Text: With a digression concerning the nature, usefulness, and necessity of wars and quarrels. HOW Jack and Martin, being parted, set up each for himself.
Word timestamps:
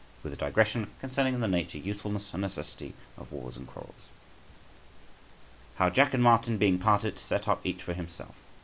With 0.23 0.33
a 0.33 0.35
digression 0.35 0.87
concerning 0.99 1.39
the 1.39 1.47
nature, 1.47 1.77
usefulness, 1.77 2.33
and 2.33 2.41
necessity 2.41 2.95
of 3.19 3.31
wars 3.31 3.55
and 3.55 3.67
quarrels. 3.67 4.07
HOW 5.75 5.91
Jack 5.91 6.15
and 6.15 6.23
Martin, 6.23 6.57
being 6.57 6.79
parted, 6.79 7.19
set 7.19 7.47
up 7.47 7.63
each 7.63 7.83
for 7.83 7.93
himself. 7.93 8.33